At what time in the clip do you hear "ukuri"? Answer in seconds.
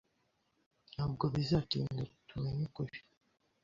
2.69-2.97